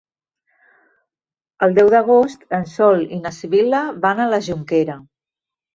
[1.67, 5.03] El deu d'agost en Sol i na Sibil·la van a la Jonquera.